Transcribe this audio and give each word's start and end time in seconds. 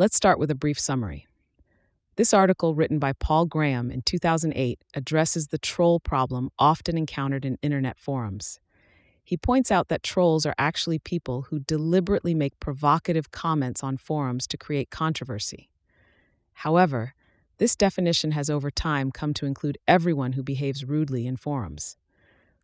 Let's 0.00 0.14
start 0.14 0.38
with 0.38 0.48
a 0.48 0.54
brief 0.54 0.78
summary. 0.78 1.26
This 2.14 2.32
article, 2.32 2.76
written 2.76 3.00
by 3.00 3.14
Paul 3.14 3.46
Graham 3.46 3.90
in 3.90 4.02
2008, 4.02 4.78
addresses 4.94 5.48
the 5.48 5.58
troll 5.58 5.98
problem 5.98 6.50
often 6.56 6.96
encountered 6.96 7.44
in 7.44 7.58
internet 7.62 7.98
forums. 7.98 8.60
He 9.24 9.36
points 9.36 9.72
out 9.72 9.88
that 9.88 10.04
trolls 10.04 10.46
are 10.46 10.54
actually 10.56 11.00
people 11.00 11.46
who 11.50 11.58
deliberately 11.58 12.32
make 12.32 12.60
provocative 12.60 13.32
comments 13.32 13.82
on 13.82 13.96
forums 13.96 14.46
to 14.46 14.56
create 14.56 14.90
controversy. 14.90 15.68
However, 16.52 17.14
this 17.56 17.74
definition 17.74 18.30
has 18.30 18.48
over 18.48 18.70
time 18.70 19.10
come 19.10 19.34
to 19.34 19.46
include 19.46 19.78
everyone 19.88 20.34
who 20.34 20.44
behaves 20.44 20.84
rudely 20.84 21.26
in 21.26 21.36
forums. 21.36 21.96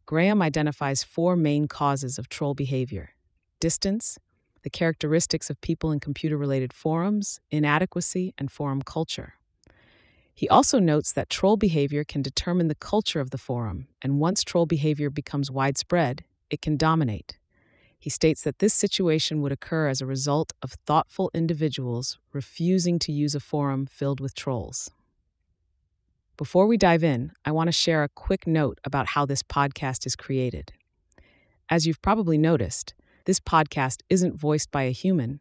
Graham 0.07 0.41
identifies 0.41 1.03
four 1.03 1.35
main 1.35 1.67
causes 1.67 2.17
of 2.17 2.29
troll 2.29 2.55
behavior 2.55 3.11
distance, 3.59 4.19
the 4.65 4.71
characteristics 4.71 5.51
of 5.51 5.61
people 5.61 5.93
in 5.93 6.01
computer 6.01 6.37
related 6.37 6.73
forums, 6.73 7.39
inadequacy, 7.51 8.35
and 8.39 8.51
forum 8.51 8.81
culture. 8.83 9.35
He 10.35 10.49
also 10.49 10.81
notes 10.81 11.13
that 11.13 11.31
troll 11.31 11.57
behavior 11.57 12.03
can 12.03 12.23
determine 12.23 12.69
the 12.69 12.75
culture 12.75 13.21
of 13.21 13.31
the 13.31 13.39
forum, 13.39 13.87
and 14.03 14.19
once 14.19 14.43
troll 14.43 14.67
behavior 14.67 15.11
becomes 15.11 15.51
widespread, 15.51 16.25
it 16.51 16.63
can 16.63 16.77
dominate. 16.77 17.39
He 17.99 18.11
states 18.11 18.43
that 18.43 18.59
this 18.59 18.75
situation 18.75 19.43
would 19.43 19.53
occur 19.53 19.87
as 19.87 20.01
a 20.01 20.07
result 20.07 20.53
of 20.63 20.73
thoughtful 20.73 21.31
individuals 21.35 22.19
refusing 22.33 22.99
to 23.01 23.13
use 23.13 23.35
a 23.35 23.41
forum 23.41 23.87
filled 23.87 24.19
with 24.19 24.35
trolls. 24.35 24.91
Before 26.37 26.67
we 26.67 26.77
dive 26.77 27.05
in, 27.05 27.33
I 27.45 27.53
want 27.53 27.69
to 27.69 27.73
share 27.73 28.03
a 28.03 28.09
quick 28.09 28.47
note 28.47 28.81
about 28.83 29.09
how 29.09 29.25
this 29.25 29.43
podcast 29.43 30.05
is 30.07 30.17
created. 30.17 30.73
As 31.69 31.87
you've 31.87 32.03
probably 32.03 32.39
noticed, 32.39 32.93
this 33.25 33.41
podcast 33.41 34.03
isn't 34.11 34.37
voiced 34.37 34.71
by 34.71 34.83
a 34.83 34.91
human, 34.91 35.41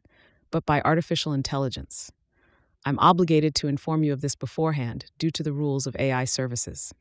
but 0.52 0.66
by 0.66 0.82
artificial 0.82 1.34
intelligence. 1.34 2.12
I'm 2.86 3.00
obligated 3.00 3.56
to 3.56 3.68
inform 3.68 4.04
you 4.04 4.14
of 4.14 4.22
this 4.22 4.36
beforehand 4.36 5.06
due 5.18 5.32
to 5.32 5.44
the 5.44 5.54
rules 5.54 5.88
of 5.88 5.96
AI 5.98 6.26
services. 6.26 6.94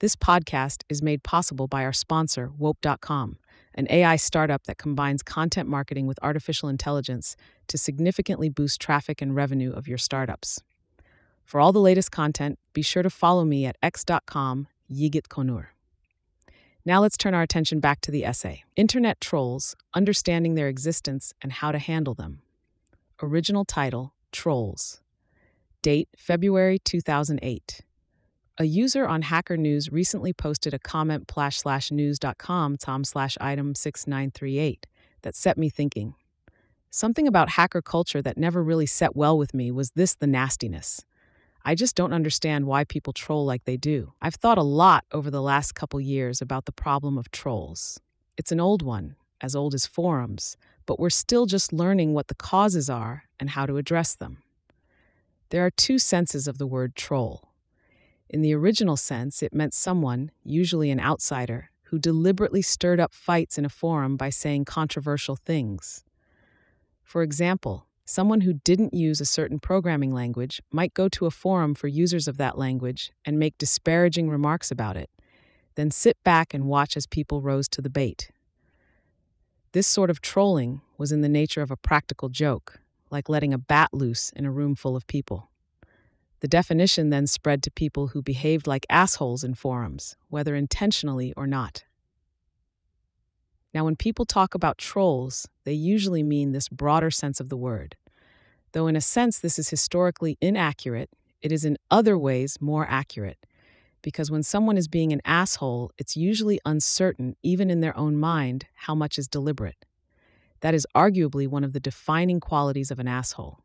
This 0.00 0.16
podcast 0.16 0.82
is 0.88 1.02
made 1.02 1.22
possible 1.22 1.66
by 1.66 1.84
our 1.84 1.92
sponsor, 1.92 2.50
Wope.com, 2.58 3.38
an 3.74 3.86
AI 3.90 4.16
startup 4.16 4.64
that 4.64 4.78
combines 4.78 5.22
content 5.22 5.68
marketing 5.68 6.06
with 6.06 6.18
artificial 6.22 6.68
intelligence 6.68 7.36
to 7.68 7.78
significantly 7.78 8.48
boost 8.48 8.80
traffic 8.80 9.22
and 9.22 9.34
revenue 9.34 9.72
of 9.72 9.88
your 9.88 9.98
startups. 9.98 10.60
For 11.44 11.60
all 11.60 11.72
the 11.72 11.80
latest 11.80 12.10
content, 12.10 12.58
be 12.72 12.82
sure 12.82 13.02
to 13.02 13.10
follow 13.10 13.44
me 13.44 13.66
at 13.66 13.76
x.com 13.82 14.68
Yigit 14.90 15.28
Konur. 15.28 15.73
Now 16.86 17.00
let's 17.00 17.16
turn 17.16 17.32
our 17.32 17.40
attention 17.40 17.80
back 17.80 18.02
to 18.02 18.10
the 18.10 18.26
essay 18.26 18.62
Internet 18.76 19.18
Trolls 19.18 19.74
Understanding 19.94 20.54
Their 20.54 20.68
Existence 20.68 21.32
and 21.40 21.50
How 21.50 21.72
to 21.72 21.78
Handle 21.78 22.12
Them. 22.12 22.42
Original 23.22 23.64
title 23.64 24.12
Trolls. 24.32 25.00
Date 25.80 26.10
February 26.14 26.78
2008. 26.78 27.80
A 28.58 28.64
user 28.64 29.06
on 29.06 29.22
Hacker 29.22 29.56
News 29.56 29.90
recently 29.90 30.34
posted 30.34 30.74
a 30.74 30.78
comment 30.78 31.24
slash 31.32 31.56
slash 31.56 31.90
news.com 31.90 32.76
tom 32.76 33.04
slash 33.04 33.38
item 33.40 33.74
6938 33.74 34.86
that 35.22 35.34
set 35.34 35.56
me 35.56 35.70
thinking. 35.70 36.14
Something 36.90 37.26
about 37.26 37.48
hacker 37.50 37.80
culture 37.80 38.20
that 38.20 38.36
never 38.36 38.62
really 38.62 38.86
set 38.86 39.16
well 39.16 39.38
with 39.38 39.54
me 39.54 39.70
was 39.70 39.92
this 39.92 40.14
the 40.14 40.26
nastiness. 40.26 41.02
I 41.66 41.74
just 41.74 41.96
don't 41.96 42.12
understand 42.12 42.66
why 42.66 42.84
people 42.84 43.14
troll 43.14 43.46
like 43.46 43.64
they 43.64 43.78
do. 43.78 44.12
I've 44.20 44.34
thought 44.34 44.58
a 44.58 44.62
lot 44.62 45.04
over 45.12 45.30
the 45.30 45.40
last 45.40 45.74
couple 45.74 45.98
years 45.98 46.42
about 46.42 46.66
the 46.66 46.72
problem 46.72 47.16
of 47.16 47.30
trolls. 47.30 47.98
It's 48.36 48.52
an 48.52 48.60
old 48.60 48.82
one, 48.82 49.16
as 49.40 49.56
old 49.56 49.74
as 49.74 49.86
forums, 49.86 50.58
but 50.84 51.00
we're 51.00 51.08
still 51.08 51.46
just 51.46 51.72
learning 51.72 52.12
what 52.12 52.28
the 52.28 52.34
causes 52.34 52.90
are 52.90 53.24
and 53.40 53.50
how 53.50 53.64
to 53.64 53.78
address 53.78 54.14
them. 54.14 54.42
There 55.48 55.64
are 55.64 55.70
two 55.70 55.98
senses 55.98 56.46
of 56.46 56.58
the 56.58 56.66
word 56.66 56.94
troll. 56.94 57.48
In 58.28 58.42
the 58.42 58.54
original 58.54 58.96
sense, 58.96 59.42
it 59.42 59.54
meant 59.54 59.72
someone, 59.72 60.32
usually 60.42 60.90
an 60.90 61.00
outsider, 61.00 61.70
who 61.84 61.98
deliberately 61.98 62.60
stirred 62.60 63.00
up 63.00 63.14
fights 63.14 63.56
in 63.56 63.64
a 63.64 63.70
forum 63.70 64.16
by 64.16 64.28
saying 64.28 64.64
controversial 64.66 65.36
things. 65.36 66.04
For 67.02 67.22
example, 67.22 67.86
someone 68.04 68.42
who 68.42 68.52
didn't 68.52 68.94
use 68.94 69.20
a 69.20 69.24
certain 69.24 69.58
programming 69.58 70.12
language 70.12 70.60
might 70.70 70.94
go 70.94 71.08
to 71.08 71.26
a 71.26 71.30
forum 71.30 71.74
for 71.74 71.88
users 71.88 72.28
of 72.28 72.36
that 72.36 72.58
language 72.58 73.12
and 73.24 73.38
make 73.38 73.58
disparaging 73.58 74.28
remarks 74.28 74.70
about 74.70 74.96
it, 74.96 75.10
then 75.74 75.90
sit 75.90 76.16
back 76.22 76.54
and 76.54 76.66
watch 76.66 76.96
as 76.96 77.06
people 77.06 77.40
rose 77.40 77.68
to 77.68 77.82
the 77.82 77.90
bait. 77.90 78.30
This 79.72 79.86
sort 79.86 80.10
of 80.10 80.20
trolling 80.20 80.82
was 80.98 81.10
in 81.10 81.22
the 81.22 81.28
nature 81.28 81.62
of 81.62 81.70
a 81.70 81.76
practical 81.76 82.28
joke, 82.28 82.78
like 83.10 83.28
letting 83.28 83.52
a 83.52 83.58
bat 83.58 83.90
loose 83.92 84.30
in 84.36 84.44
a 84.44 84.50
room 84.50 84.74
full 84.74 84.94
of 84.94 85.06
people. 85.06 85.50
The 86.40 86.48
definition 86.48 87.10
then 87.10 87.26
spread 87.26 87.62
to 87.62 87.70
people 87.70 88.08
who 88.08 88.22
behaved 88.22 88.66
like 88.66 88.86
assholes 88.90 89.42
in 89.42 89.54
forums, 89.54 90.14
whether 90.28 90.54
intentionally 90.54 91.32
or 91.36 91.46
not. 91.46 91.84
Now, 93.74 93.84
when 93.84 93.96
people 93.96 94.24
talk 94.24 94.54
about 94.54 94.78
trolls, 94.78 95.48
they 95.64 95.72
usually 95.72 96.22
mean 96.22 96.52
this 96.52 96.68
broader 96.68 97.10
sense 97.10 97.40
of 97.40 97.48
the 97.48 97.56
word. 97.56 97.96
Though, 98.72 98.86
in 98.86 98.94
a 98.94 99.00
sense, 99.00 99.38
this 99.38 99.58
is 99.58 99.68
historically 99.68 100.38
inaccurate, 100.40 101.10
it 101.42 101.50
is 101.50 101.64
in 101.64 101.76
other 101.90 102.16
ways 102.16 102.60
more 102.60 102.86
accurate. 102.88 103.44
Because 104.00 104.30
when 104.30 104.42
someone 104.42 104.78
is 104.78 104.86
being 104.86 105.12
an 105.12 105.20
asshole, 105.24 105.90
it's 105.98 106.16
usually 106.16 106.60
uncertain, 106.64 107.36
even 107.42 107.68
in 107.68 107.80
their 107.80 107.96
own 107.96 108.16
mind, 108.16 108.66
how 108.74 108.94
much 108.94 109.18
is 109.18 109.28
deliberate. 109.28 109.84
That 110.60 110.74
is 110.74 110.86
arguably 110.94 111.48
one 111.48 111.64
of 111.64 111.72
the 111.72 111.80
defining 111.80 112.40
qualities 112.40 112.90
of 112.90 112.98
an 112.98 113.08
asshole. 113.08 113.58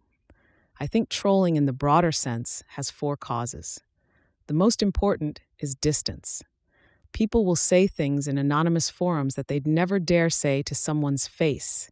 I 0.80 0.88
think 0.88 1.10
trolling 1.10 1.56
in 1.56 1.66
the 1.66 1.74
broader 1.74 2.12
sense 2.12 2.64
has 2.70 2.90
four 2.90 3.16
causes. 3.16 3.82
The 4.48 4.54
most 4.54 4.82
important 4.82 5.42
is 5.60 5.76
distance. 5.76 6.42
People 7.14 7.46
will 7.46 7.56
say 7.56 7.88
things 7.88 8.28
in 8.28 8.38
anonymous 8.38 8.90
forums 8.90 9.36
that 9.36 9.48
they'd 9.48 9.68
never 9.68 10.00
dare 10.00 10.30
say 10.30 10.62
to 10.64 10.76
someone's 10.76 11.28
face, 11.28 11.92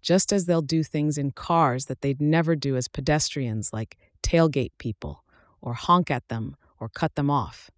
just 0.00 0.32
as 0.32 0.46
they'll 0.46 0.62
do 0.62 0.82
things 0.82 1.18
in 1.18 1.30
cars 1.30 1.86
that 1.86 2.00
they'd 2.00 2.20
never 2.20 2.54
do 2.54 2.76
as 2.76 2.88
pedestrians, 2.88 3.72
like 3.72 3.96
tailgate 4.22 4.72
people, 4.78 5.24
or 5.60 5.74
honk 5.74 6.10
at 6.10 6.28
them, 6.28 6.56
or 6.78 6.88
cut 6.88 7.14
them 7.14 7.30
off. 7.30 7.70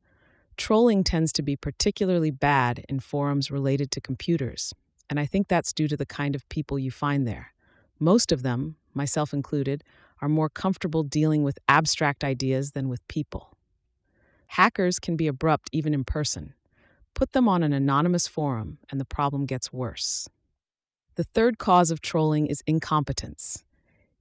Trolling 0.57 1.05
tends 1.05 1.33
to 1.33 1.43
be 1.43 1.55
particularly 1.55 2.31
bad 2.31 2.85
in 2.89 3.01
forums 3.01 3.51
related 3.51 3.91
to 3.93 4.01
computers, 4.01 4.73
and 5.11 5.21
I 5.21 5.27
think 5.27 5.49
that's 5.49 5.73
due 5.73 5.89
to 5.89 5.97
the 5.97 6.07
kind 6.07 6.35
of 6.35 6.49
people 6.49 6.79
you 6.79 6.91
find 6.91 7.27
there. 7.27 7.53
Most 7.99 8.33
of 8.33 8.43
them, 8.43 8.77
myself 8.95 9.33
included, 9.33 9.85
are 10.21 10.29
more 10.29 10.49
comfortable 10.49 11.03
dealing 11.03 11.43
with 11.43 11.59
abstract 11.69 12.25
ideas 12.25 12.73
than 12.73 12.89
with 12.89 13.07
people. 13.07 13.55
Hackers 14.49 14.99
can 14.99 15.17
be 15.17 15.27
abrupt 15.27 15.69
even 15.73 15.93
in 15.93 16.05
person. 16.05 16.55
Put 17.17 17.33
them 17.33 17.49
on 17.49 17.63
an 17.63 17.73
anonymous 17.73 18.29
forum, 18.29 18.77
and 18.91 19.01
the 19.01 19.07
problem 19.07 19.47
gets 19.47 19.73
worse. 19.73 20.29
The 21.15 21.25
third 21.25 21.57
cause 21.57 21.91
of 21.91 22.03
trolling 22.03 22.47
is 22.47 22.63
incompetence. 22.67 23.65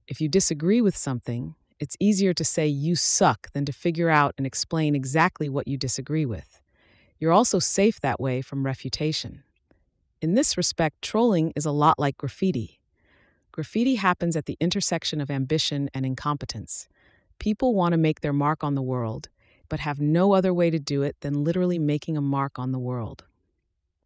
If 0.08 0.18
you 0.22 0.30
disagree 0.30 0.80
with 0.80 0.96
something, 0.96 1.56
it's 1.78 1.98
easier 2.00 2.32
to 2.32 2.42
say 2.42 2.66
you 2.66 2.96
suck 2.96 3.52
than 3.52 3.66
to 3.66 3.72
figure 3.72 4.08
out 4.08 4.34
and 4.38 4.46
explain 4.46 4.94
exactly 4.94 5.46
what 5.46 5.68
you 5.68 5.76
disagree 5.76 6.24
with. 6.24 6.58
You're 7.18 7.34
also 7.34 7.58
safe 7.58 8.00
that 8.00 8.18
way 8.18 8.40
from 8.40 8.64
refutation. 8.64 9.42
In 10.22 10.32
this 10.32 10.56
respect, 10.56 11.02
trolling 11.02 11.52
is 11.54 11.66
a 11.66 11.72
lot 11.72 11.98
like 11.98 12.16
graffiti. 12.16 12.80
Graffiti 13.52 13.96
happens 13.96 14.36
at 14.36 14.46
the 14.46 14.56
intersection 14.58 15.20
of 15.20 15.30
ambition 15.30 15.90
and 15.92 16.06
incompetence. 16.06 16.88
People 17.38 17.74
want 17.74 17.92
to 17.92 17.98
make 17.98 18.22
their 18.22 18.32
mark 18.32 18.64
on 18.64 18.74
the 18.74 18.80
world, 18.80 19.28
but 19.68 19.80
have 19.80 20.00
no 20.00 20.32
other 20.32 20.52
way 20.52 20.70
to 20.70 20.78
do 20.78 21.02
it 21.02 21.16
than 21.20 21.44
literally 21.44 21.78
making 21.78 22.16
a 22.16 22.20
mark 22.20 22.58
on 22.58 22.72
the 22.72 22.78
world. 22.78 23.24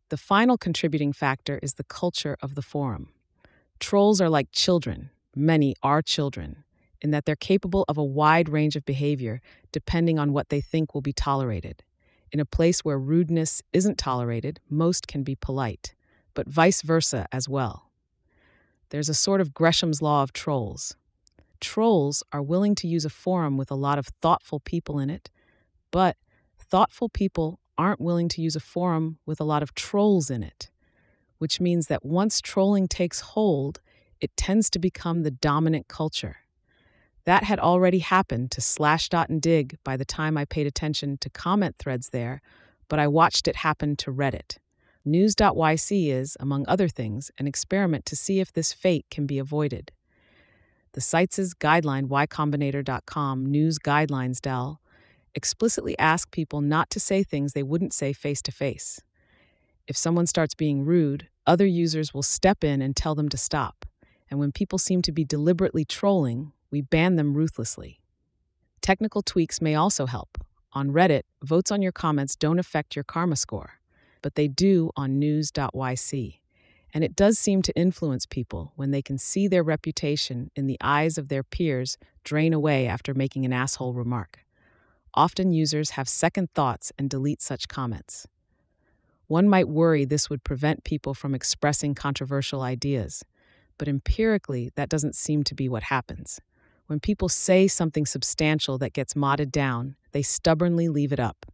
The 0.09 0.17
final 0.17 0.59
contributing 0.59 1.13
factor 1.13 1.59
is 1.63 1.75
the 1.75 1.85
culture 1.85 2.37
of 2.43 2.55
the 2.55 2.63
forum. 2.63 3.11
Trolls 3.79 4.21
are 4.21 4.29
like 4.29 4.53
children, 4.53 5.11
many 5.35 5.75
are 5.83 6.03
children, 6.03 6.65
in 7.01 7.11
that 7.13 7.25
they're 7.25 7.37
capable 7.37 7.85
of 7.89 7.97
a 7.97 8.05
wide 8.05 8.49
range 8.49 8.77
of 8.77 8.85
behavior 8.85 9.41
depending 9.73 10.19
on 10.19 10.33
what 10.33 10.49
they 10.49 10.61
think 10.61 10.95
will 10.95 11.01
be 11.01 11.13
tolerated. 11.13 11.83
In 12.33 12.41
a 12.41 12.45
place 12.45 12.85
where 12.85 12.99
rudeness 12.99 13.63
isn't 13.73 13.99
tolerated, 13.99 14.61
most 14.69 15.09
can 15.09 15.23
be 15.23 15.35
polite, 15.35 15.95
but 16.35 16.49
vice 16.49 16.83
versa 16.83 17.27
as 17.33 17.49
well. 17.49 17.91
There's 18.91 19.09
a 19.09 19.15
sort 19.15 19.41
of 19.41 19.55
Gresham's 19.55 20.03
law 20.03 20.23
of 20.23 20.33
trolls. 20.33 20.97
Trolls 21.61 22.23
are 22.33 22.43
willing 22.43 22.75
to 22.77 22.89
use 22.89 23.05
a 23.05 23.11
forum 23.11 23.57
with 23.57 23.71
a 23.71 23.77
lot 23.77 23.99
of 23.99 24.09
thoughtful 24.21 24.61
people 24.61 24.99
in 24.99 25.11
it, 25.11 25.31
but 25.91 26.17
thoughtful 26.59 27.09
people 27.09 27.61
aren't 27.77 28.01
willing 28.01 28.29
to 28.29 28.43
use 28.43 28.57
a 28.57 28.61
forum 28.61 29.19
with 29.25 29.41
a 29.41 29.45
lot 29.45 29.63
of 29.63 29.75
trolls 29.75 30.31
in 30.31 30.43
it, 30.43 30.71
which 31.39 31.61
means 31.61 31.87
that 31.87 32.05
once 32.05 32.41
trolling 32.41 32.87
takes 32.87 33.21
hold, 33.21 33.81
it 34.21 34.37
tends 34.37 34.69
to 34.71 34.79
become 34.79 35.23
the 35.23 35.31
dominant 35.31 35.89
culture. 35.89 36.37
That 37.25 37.45
had 37.45 37.59
already 37.59 37.99
happened 37.99 38.51
to 38.53 38.61
Slashdot 38.61 39.29
and 39.29 39.41
Digg 39.41 39.79
by 39.85 39.97
the 39.97 40.05
time 40.05 40.37
I 40.37 40.45
paid 40.45 40.67
attention 40.67 41.19
to 41.19 41.31
comment 41.31 41.77
threads 41.79 42.11
there, 42.11 42.43
but 42.89 42.99
I 42.99 43.07
watched 43.07 43.49
it 43.49 43.57
happen 43.57 43.97
to 43.97 44.13
Reddit. 44.13 44.59
News.yc 45.05 46.13
is, 46.13 46.37
among 46.39 46.67
other 46.69 46.89
things, 46.89 47.31
an 47.39 47.47
experiment 47.47 48.05
to 48.07 48.17
see 48.17 48.41
if 48.41 48.53
this 48.53 48.73
fate 48.73 49.07
can 49.11 49.27
be 49.27 49.39
avoided. 49.39 49.93
The 50.93 51.01
sites' 51.01 51.55
guideline, 51.55 52.09
ycombinator.com, 52.09 53.47
news 53.47 53.79
guidelines, 53.79 54.41
Dell, 54.41 54.81
explicitly 55.35 55.99
ask 55.99 56.31
people 56.31 56.61
not 56.61 56.91
to 56.91 57.01
say 57.01 57.23
things 57.23 57.53
they 57.53 57.63
wouldn't 57.63 57.93
say 57.93 58.13
face 58.13 58.43
to 58.43 58.53
face. 58.53 59.01
If 59.87 59.97
someone 59.97 60.27
starts 60.27 60.55
being 60.55 60.85
rude, 60.85 61.29
other 61.47 61.67
users 61.67 62.15
will 62.15 62.23
step 62.23 62.63
in 62.63 62.81
and 62.83 62.95
tell 62.95 63.15
them 63.15 63.29
to 63.31 63.37
stop. 63.37 63.85
And 64.31 64.39
when 64.39 64.53
people 64.53 64.79
seem 64.79 65.03
to 65.03 65.13
be 65.13 65.25
deliberately 65.25 65.85
trolling, 65.85 66.53
we 66.71 66.81
ban 66.81 67.17
them 67.17 67.35
ruthlessly. 67.35 68.01
Technical 68.81 69.23
tweaks 69.23 69.61
may 69.61 69.75
also 69.75 70.07
help. 70.07 70.39
On 70.73 70.91
Reddit, 70.93 71.23
votes 71.43 71.73
on 71.73 71.83
your 71.83 71.93
comments 71.93 72.37
don't 72.37 72.61
affect 72.61 72.95
your 72.95 73.03
karma 73.03 73.35
score, 73.37 73.81
but 74.23 74.37
they 74.37 74.47
do 74.47 74.91
on 74.97 75.19
news.yc. 75.19 76.39
And 76.93 77.05
it 77.05 77.17
does 77.17 77.39
seem 77.39 77.63
to 77.63 77.77
influence 77.77 78.27
people 78.27 78.73
when 78.77 78.91
they 78.91 79.03
can 79.03 79.19
see 79.19 79.49
their 79.49 79.63
reputation 79.63 80.51
in 80.55 80.67
the 80.67 80.79
eyes 80.81 81.19
of 81.19 81.29
their 81.29 81.43
peers 81.43 81.99
drain 82.25 82.53
away 82.53 82.87
after 82.87 83.15
making 83.15 83.45
an 83.45 83.53
asshole 83.53 83.95
remark. 83.95 84.41
Often 85.15 85.53
users 85.53 85.91
have 85.91 86.09
second 86.09 86.51
thoughts 86.55 86.93
and 86.99 87.11
delete 87.11 87.43
such 87.43 87.69
comments. 87.69 88.27
One 89.27 89.49
might 89.49 89.69
worry 89.69 90.05
this 90.05 90.31
would 90.31 90.45
prevent 90.45 90.85
people 90.85 91.15
from 91.15 91.35
expressing 91.35 91.95
controversial 91.95 92.63
ideas, 92.63 93.25
but 93.79 93.89
empirically, 93.89 94.71
that 94.77 94.89
doesn't 94.89 95.15
seem 95.15 95.43
to 95.45 95.55
be 95.55 95.69
what 95.69 95.85
happens. 95.85 96.41
When 96.87 97.01
people 97.01 97.29
say 97.29 97.69
something 97.69 98.07
substantial 98.07 98.77
that 98.79 98.93
gets 98.93 99.15
modded 99.15 99.53
down, 99.53 99.97
they 100.13 100.23
stubbornly 100.23 100.89
leave 100.89 101.13
it 101.13 101.21
up. 101.21 101.47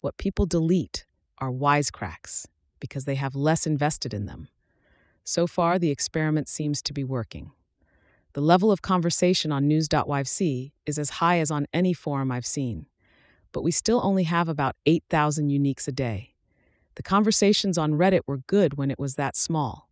What 0.00 0.16
people 0.16 0.46
delete 0.46 1.06
are 1.38 1.50
wisecracks 1.50 2.46
because 2.80 3.04
they 3.04 3.14
have 3.14 3.34
less 3.34 3.66
invested 3.66 4.12
in 4.12 4.26
them. 4.26 4.48
So 5.24 5.46
far, 5.46 5.78
the 5.78 5.90
experiment 5.90 6.48
seems 6.48 6.82
to 6.82 6.92
be 6.92 7.04
working. 7.04 7.52
The 8.38 8.44
level 8.44 8.70
of 8.70 8.82
conversation 8.82 9.50
on 9.50 9.66
news.yc 9.66 10.70
is 10.86 10.96
as 10.96 11.10
high 11.10 11.40
as 11.40 11.50
on 11.50 11.66
any 11.74 11.92
forum 11.92 12.30
I've 12.30 12.46
seen, 12.46 12.86
but 13.50 13.64
we 13.64 13.72
still 13.72 14.00
only 14.04 14.22
have 14.22 14.48
about 14.48 14.76
8,000 14.86 15.50
uniques 15.50 15.88
a 15.88 15.90
day. 15.90 16.36
The 16.94 17.02
conversations 17.02 17.76
on 17.76 17.94
Reddit 17.94 18.20
were 18.28 18.44
good 18.46 18.74
when 18.74 18.92
it 18.92 18.98
was 19.00 19.16
that 19.16 19.36
small. 19.36 19.90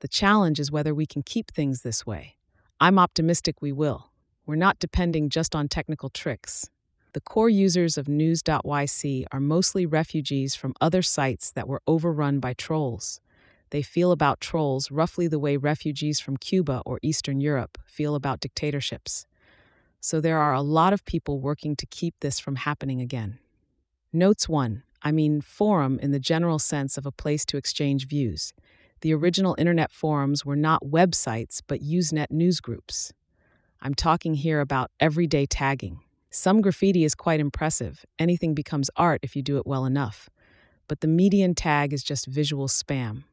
The 0.00 0.08
challenge 0.08 0.60
is 0.60 0.70
whether 0.70 0.94
we 0.94 1.06
can 1.06 1.22
keep 1.22 1.50
things 1.50 1.80
this 1.80 2.04
way. 2.04 2.36
I'm 2.82 2.98
optimistic 2.98 3.62
we 3.62 3.72
will. 3.72 4.10
We're 4.44 4.56
not 4.56 4.78
depending 4.78 5.30
just 5.30 5.56
on 5.56 5.66
technical 5.66 6.10
tricks. 6.10 6.68
The 7.14 7.22
core 7.22 7.48
users 7.48 7.96
of 7.96 8.08
news.yc 8.08 9.24
are 9.32 9.40
mostly 9.40 9.86
refugees 9.86 10.54
from 10.54 10.74
other 10.82 11.00
sites 11.00 11.50
that 11.52 11.66
were 11.66 11.80
overrun 11.86 12.40
by 12.40 12.52
trolls. 12.52 13.22
They 13.70 13.82
feel 13.82 14.12
about 14.12 14.40
trolls 14.40 14.90
roughly 14.90 15.28
the 15.28 15.38
way 15.38 15.56
refugees 15.56 16.20
from 16.20 16.36
Cuba 16.36 16.82
or 16.86 16.98
Eastern 17.02 17.40
Europe 17.40 17.78
feel 17.86 18.14
about 18.14 18.40
dictatorships. 18.40 19.26
So 20.00 20.20
there 20.20 20.38
are 20.38 20.54
a 20.54 20.62
lot 20.62 20.92
of 20.92 21.04
people 21.04 21.40
working 21.40 21.74
to 21.76 21.86
keep 21.86 22.14
this 22.20 22.38
from 22.38 22.56
happening 22.56 23.00
again. 23.00 23.38
Notes 24.12 24.48
1 24.48 24.82
I 25.02 25.12
mean 25.12 25.40
forum 25.40 25.98
in 26.00 26.10
the 26.10 26.18
general 26.18 26.58
sense 26.58 26.96
of 26.96 27.06
a 27.06 27.12
place 27.12 27.44
to 27.46 27.56
exchange 27.56 28.06
views. 28.08 28.52
The 29.02 29.12
original 29.14 29.54
internet 29.58 29.92
forums 29.92 30.44
were 30.44 30.56
not 30.56 30.82
websites, 30.82 31.60
but 31.66 31.82
Usenet 31.82 32.28
newsgroups. 32.32 33.12
I'm 33.80 33.94
talking 33.94 34.34
here 34.34 34.60
about 34.60 34.90
everyday 34.98 35.46
tagging. 35.46 36.00
Some 36.30 36.60
graffiti 36.60 37.04
is 37.04 37.14
quite 37.14 37.40
impressive. 37.40 38.04
Anything 38.18 38.54
becomes 38.54 38.90
art 38.96 39.20
if 39.22 39.36
you 39.36 39.42
do 39.42 39.58
it 39.58 39.66
well 39.66 39.84
enough. 39.84 40.28
But 40.88 41.00
the 41.00 41.08
median 41.08 41.54
tag 41.54 41.92
is 41.92 42.02
just 42.02 42.26
visual 42.26 42.68
spam. 42.68 43.24